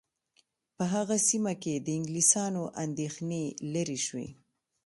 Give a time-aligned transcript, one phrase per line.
[0.75, 4.27] په هغه سیمه کې د انګلیسیانو اندېښنې لیرې شوې.